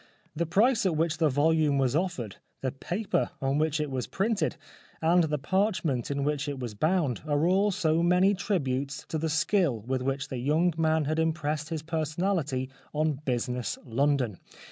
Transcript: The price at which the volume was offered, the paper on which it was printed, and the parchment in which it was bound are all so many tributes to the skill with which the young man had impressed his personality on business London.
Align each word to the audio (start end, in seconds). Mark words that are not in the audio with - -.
The 0.35 0.47
price 0.47 0.83
at 0.87 0.95
which 0.95 1.19
the 1.19 1.29
volume 1.29 1.77
was 1.77 1.95
offered, 1.95 2.37
the 2.61 2.71
paper 2.71 3.29
on 3.39 3.59
which 3.59 3.79
it 3.79 3.91
was 3.91 4.07
printed, 4.07 4.55
and 4.99 5.25
the 5.25 5.37
parchment 5.37 6.09
in 6.09 6.23
which 6.23 6.49
it 6.49 6.57
was 6.59 6.73
bound 6.73 7.21
are 7.27 7.45
all 7.45 7.69
so 7.69 8.01
many 8.01 8.33
tributes 8.33 9.05
to 9.09 9.19
the 9.19 9.29
skill 9.29 9.81
with 9.81 10.01
which 10.01 10.29
the 10.29 10.39
young 10.39 10.73
man 10.75 11.05
had 11.05 11.19
impressed 11.19 11.69
his 11.69 11.83
personality 11.83 12.67
on 12.95 13.19
business 13.25 13.77
London. 13.85 14.39